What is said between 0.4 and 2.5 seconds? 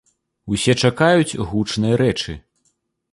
Усе чакаюць гучнай рэчы.